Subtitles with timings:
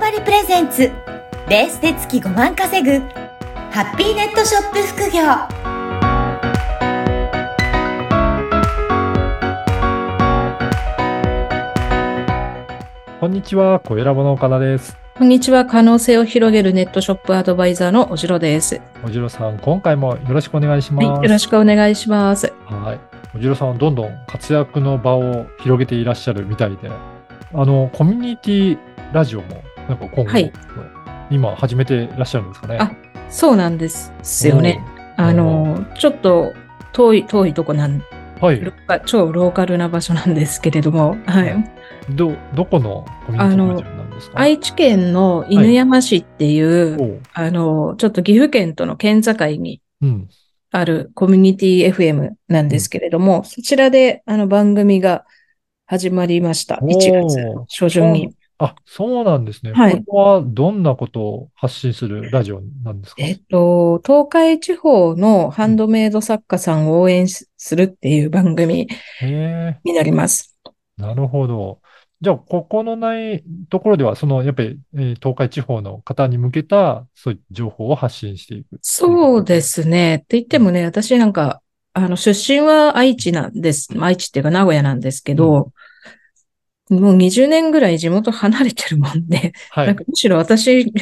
[0.00, 0.90] バリプレゼンツ
[1.46, 3.06] レースで月5万稼ぐ
[3.70, 5.20] ハッピーネットショップ副業
[13.20, 14.96] こんにちは、小ラボの岡田です。
[15.18, 15.66] こんにちは。
[15.66, 18.80] 可能性を広げるネットショップアドバイザーのおじろです。
[19.04, 21.06] おじろさん、今回もよろしくお願いします。
[21.06, 21.22] はい。
[21.24, 22.50] よろしくお願いします。
[22.64, 23.00] はい。
[23.36, 26.90] おじろさんはどんどん活躍の場を広げていらっしゃるみたいで、
[27.52, 28.78] あの、コミュニティ
[29.12, 30.52] ラジオも、なんか今後、はい
[31.32, 32.78] 今始めていらっしゃるんですかね。
[32.80, 32.90] あ
[33.28, 34.84] そうなんですよね。
[35.16, 36.52] あの、ちょっと
[36.92, 38.02] 遠い、遠いとこなん。
[38.40, 38.72] はい
[39.04, 41.54] 超ローカルな場所なんですけれども、はい。
[42.16, 44.40] ど、どこのコミュニティなんですか？
[44.40, 50.28] 愛知県の犬山市っていう、おうあの、ちょっと岐阜県との県境にうん。
[50.72, 55.24] あるコミュニティ FM なんですけれども、そちらであの番組が
[55.86, 56.78] 始まりました。
[56.80, 57.36] おー1月
[57.68, 58.34] 初旬に。
[58.62, 59.72] あ、そうなんですね。
[59.72, 63.22] はいこれはどんなことを発信するラジオなんですか？
[63.22, 68.86] えっと、東海地方のハンドメイド作家さんを応援しするっていう番組。
[69.84, 70.56] になります。
[70.98, 71.80] なるほど。
[72.20, 78.78] じゃあ、ここのないところでは、その、やっぱり、えー東海地方の方に向けた、そういう情報を発信していく。
[78.82, 79.62] そうで。
[79.62, 80.16] すね。
[80.16, 81.62] って言ってもね、私なんか、
[81.94, 83.88] あの、出身は愛知なんです。
[83.98, 85.72] 愛知っていうか名古屋なんですけど、
[86.90, 89.86] もう20年ぐらい地元離れてるもんで、はい。
[89.86, 90.92] なんかむしろ私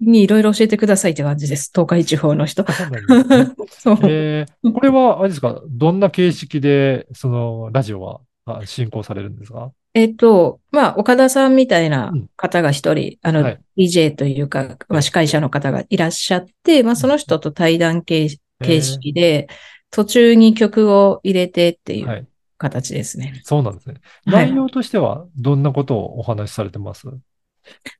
[0.00, 1.70] にいろいろ教えてくださいって感じです。
[1.74, 2.64] 東海地方の人。
[2.70, 3.98] そうなんですね そう。
[4.04, 9.70] えーこれは、あれですか、どんな形式で、その、ラジオはあ進行されるんですか？
[9.94, 19.48] えっと、まあ、岡田さんみたいな方が一人、あの、はい DJ というか、まあ、司会者の方がいらっしゃって、まあ、その人と対談形形式で、
[19.90, 22.26] 途中に曲を入れてっていうはい。
[22.58, 23.40] 形ですね。
[23.44, 24.00] そうなんですね。
[24.26, 27.06] はい内容としては、どんなことをお話しされてます？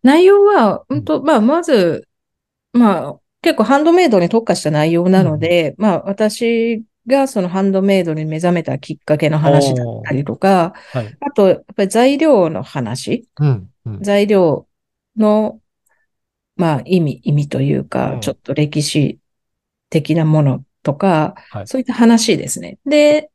[0.03, 2.09] 内容は、うんと、まあ、まず、
[2.73, 11.17] まあ、結構ハンドメイドに特化した内容なので、まあ、私がそのハンドメイドに目覚めたきっかけの話だったりとか、はい。
[11.21, 13.71] あと、やっぱり材料の話、うん。
[13.85, 14.03] うん。
[14.03, 14.67] 材料
[15.17, 15.61] の、
[16.57, 19.19] まあ、意味、意味といううかん、ちょっと歴史
[19.91, 22.79] 的なものとか、はいそういった話ですね。
[22.87, 23.31] で、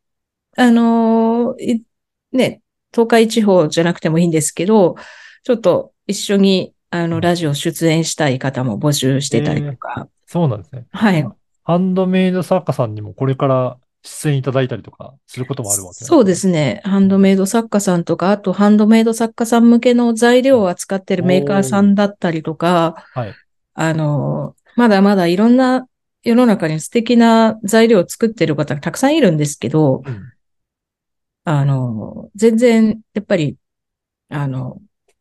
[0.58, 1.84] あのーい
[2.32, 4.96] ね、東海地方じゃなくてもいいんですけど、
[5.44, 10.86] ちょっと一緒に、あの、うんラジオ出演したい方も募集してたりとか、そうなんですね。
[10.92, 11.28] はい。
[11.64, 16.82] ハンドメイド作家さんにもこれから出演いただいたりとかすることもあるわけそうですね。
[16.84, 23.34] ハンドメイド作家さんとか、あとハンドメイド作家さん向けの材料を扱ってるメーカーさんだったりとか、はい。
[23.74, 25.88] あの、まだまだいろんな
[26.24, 30.34] 世の中に素敵な材料を作ってる方がたくさんいるんですけど、うん。
[31.44, 33.58] あの、全然、やっぱり、
[34.30, 34.80] あの、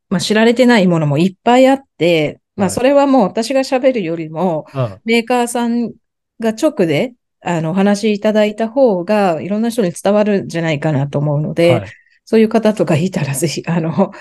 [0.08, 5.00] まあ、知られてないものもいっぱいあって、まあ、はいそれはもう私が喋るよりも、うん。
[5.04, 5.92] メーカーさん
[6.40, 11.90] が直で、あの、お話しいただいた方が、いろんな人に伝わるんじゃないかなと思うので、はい。
[12.24, 14.12] そういう方とかいたらぜひ、あの、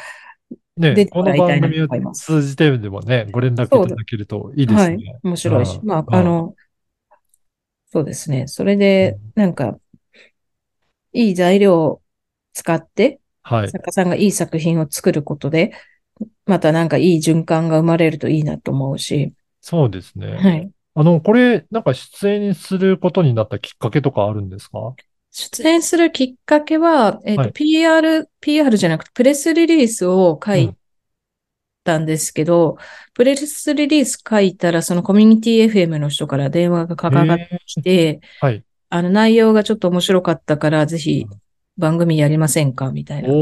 [0.78, 5.80] ね、出てもらいたいな番組をと思います通じてでもね、ご連絡いただけるといいですはいね。、面白いし。
[5.82, 6.56] うんまあ、うんあの、
[7.92, 8.48] そうですね。
[8.48, 9.78] それで、なんか、
[11.14, 12.02] いい材料を
[12.54, 13.70] 使って、はい。
[13.70, 15.74] 作家さんがいい作品を作ることで、
[16.46, 20.28] またなんかいい循環が生まれるといいなと思うし、そうですね。
[20.28, 20.72] はい。
[20.96, 24.96] あの、これ、なんか出演することになったきっかけとかあるんですか？
[25.32, 30.76] 出演するきっかけは、えっ、と、はい PR、PR じゃなくて、プレスリリースを書い
[31.84, 32.78] たんですけど、
[33.14, 38.64] プレスリリース書いたら、そのコミュニティ FM の人から電話がかかってへきて、はい。
[38.90, 41.28] あの内容がちょっと面白かったから、ぜひ
[41.78, 42.92] 番組やりませんか？
[42.92, 43.36] みたいなおー、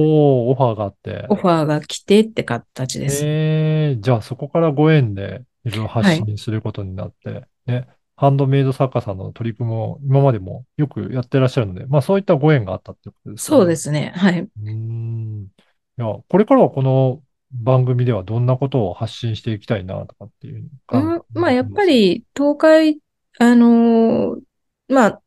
[0.52, 1.26] オファーがあって。
[1.30, 3.24] オファーが来てって形です。
[3.26, 13.58] えー、じゃあそこからご縁でいろいろ発信することになって、ね、ハンドメイド作家さんの取り組みも今までもよくやってらっしゃるので、まあそういったご縁があったってことですかね。
[13.60, 14.14] そうですね。
[14.16, 14.40] はい。
[14.40, 15.48] うーん。
[16.00, 17.22] いや、これからはこの
[17.52, 21.00] 番組ではどんなことを発信していきたいなとかっていうか？
[21.00, 23.00] うん、まあ、やっぱり、東海、
[23.40, 24.40] あのー
[24.90, 25.22] まあ、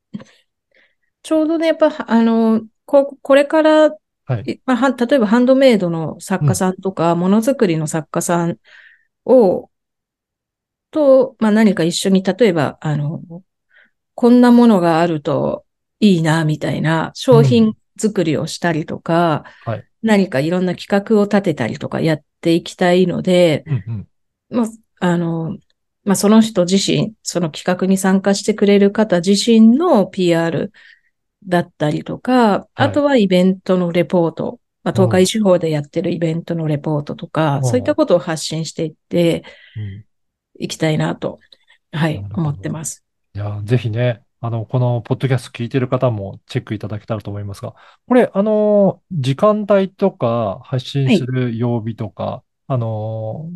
[1.22, 3.90] ちょうどね、やっぱ、あのーこ、これから、
[4.24, 4.60] はい。
[4.64, 8.58] まあ、は例えばハンドメイドの作家さんとか、ものづくりの作家さん
[9.24, 9.70] を、
[10.90, 13.22] と、まあ、何か一緒に、例えば、あの、
[14.14, 15.64] こんなものがあると
[16.00, 19.84] いいな、みたいな商品作りをしたりとか、はい。
[20.02, 24.08] 何かいろんな企画を立てたりとかやっていきたいので、うんうん。
[24.48, 25.58] まあ、あの、
[26.04, 30.72] まあ、その人自身、その企画に参加してくれる方自身の PR
[31.46, 37.64] だったりとか、あとはイベントのレポート、まあ、東海地方でやってるイベントのレポートとか、うん。
[37.64, 39.44] そういったことを発信していって
[39.76, 40.04] うん。
[40.58, 41.38] いきたいなと、
[41.92, 43.04] はい思ってます。
[43.34, 47.74] いや、ぜひね、あの、このポッドキャスト聞いてる方もチェックいただけたらと思いますが、
[48.06, 53.50] これ、あの、時間帯とか、発信する曜日とか、あの、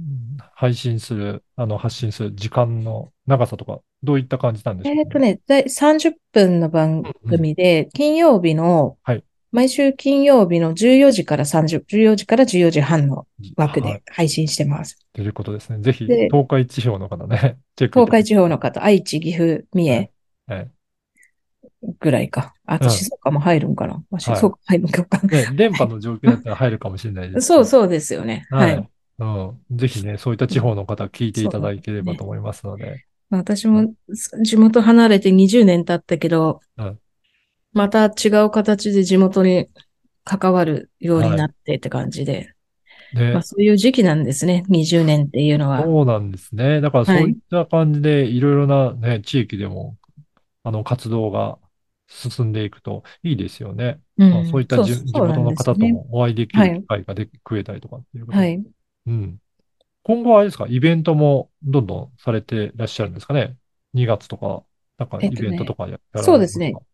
[0.54, 14.98] 配信する、あの、発信する時間の長さとか、どういった感じなんでしょうかえっとね、だい30分の番組で、金曜日のはい、毎週金曜日の14時から30、14時から14時半の枠はいで配信してます。
[15.12, 15.80] ということですね。
[15.80, 20.10] ぜひ、で東海地方の方ね、チェック東海地方の方、愛知、岐阜、三重
[20.48, 20.70] はい
[22.00, 22.54] ぐらいか。
[22.66, 24.02] あとうん静岡も入るんかな。
[24.18, 25.50] 静岡入るんかわかんない。
[25.50, 27.46] ね、電波の状況だったら入るかもしれないです。
[27.46, 28.46] そうそうですよね。
[28.50, 28.88] ははいい。
[29.18, 29.60] うん。
[29.70, 33.04] ぜひね、そういった地方の方聞いていただければと思いますので。
[33.36, 33.94] 私も
[34.42, 36.98] 地元離れて20年経ったけどうん、
[37.72, 39.68] また違う形で地元に
[40.24, 42.54] 関わるようになってって感じで、
[43.14, 44.64] ねまあ、そういう時期なんですね。
[44.68, 45.82] 20年っていうのは。
[45.82, 46.80] そうなんですね。
[46.80, 49.96] だからそういった感じで、いろいろなね、地域でも、
[50.62, 51.58] あの、活動が
[52.08, 54.00] 進んでいくといいですよね。
[54.18, 58.44] うんまあそういった地元の方ともお会いできはいる機会がで増えたりとかっていうことで。
[58.44, 58.64] はい。
[59.06, 59.38] うん。
[60.04, 63.56] 今後はあれですか、イベントもどんどんされてらっしゃるんですかね
[63.94, 64.62] ？2月とか、
[64.98, 66.86] なんかイベントとかややられそうですねますか。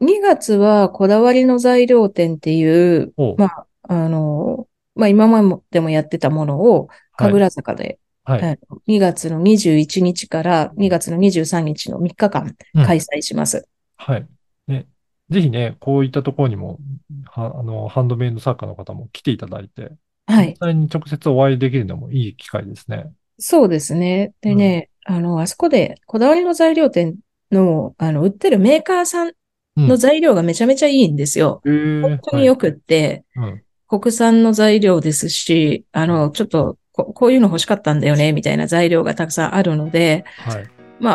[0.00, 0.08] うん。
[0.08, 8.42] 2月はこだわりの材料展っていう、おうまあ、あの、まあ今までもやってたものを、神楽坂で、はい。
[8.42, 13.66] はい2月の21日から2月の23日の3日間うん開催します。
[13.96, 14.26] はい。
[14.66, 14.86] ね。
[15.30, 16.78] ぜひね、こういったところにも、
[17.24, 19.92] は、あの、ハンドメイド作家の方も来ていただいて、
[20.26, 20.56] はい実。
[20.58, 23.12] 際に直接お会いできるのもいい機会ですね。
[23.38, 24.32] そうですね。
[24.40, 27.16] でね、あの、あそこでこだわりの材料店
[27.50, 29.32] の、あの、売ってるメーカーさん
[29.76, 31.62] うんの材料がめちゃめちゃいいんですよ。
[31.64, 40.52] えー本当によくって、はい国産の材料ですし、あの、ちょっとこ、こういうの欲しかったんだよね、みたいな材料がたくさんあるので、うん。
[40.54, 40.70] はい。
[40.98, 41.10] ま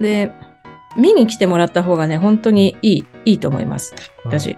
[0.00, 0.32] あ、で、
[0.96, 3.94] 見に来てもらった方がね、本当にいい、いいと思います。
[4.24, 4.56] うん私。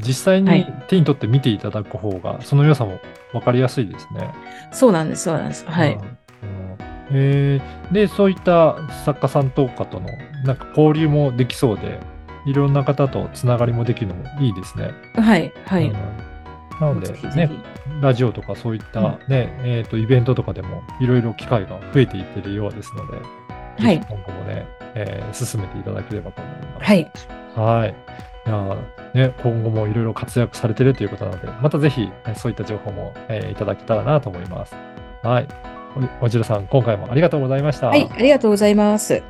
[0.00, 3.00] 実際にはい手に取って見ていただく方が、その良さも
[3.32, 4.32] 分かりやすいですね。
[4.72, 5.64] そうなんです、そうなんです。
[5.66, 5.94] はい。
[5.94, 6.08] うんうん
[7.10, 10.08] えーで、そういった作家さんとかとの、
[10.44, 12.00] なんか交流もできそうで、
[12.46, 14.90] いろんな方とつながりもできるのもいいですね。
[15.14, 15.88] はい、はい。
[15.88, 15.94] うん
[16.80, 17.54] なのでぜひぜねひ、
[18.00, 23.18] ラジオとかそういったね、えっと、イベントとかでもいろいろ機会が増えていってるようですので、
[23.78, 26.84] はい今後もね、えー進めていただければと思います。
[26.84, 27.12] はい。
[27.54, 27.94] はい。
[28.46, 34.74] いやーね、今後もいろいろ活躍されてるということなので、またぜひ、ねそういった情報も、えーいただけたらなと思います。
[35.22, 35.48] はい。
[36.20, 37.88] おおじろさん、今回もありがとうございました。
[37.88, 39.22] はい、ありがとうございます。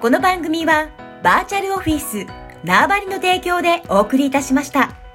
[0.00, 0.88] この番組は
[1.22, 2.26] バーチャルオフィス
[2.64, 5.05] 縄張りの提供でお送りいたしました。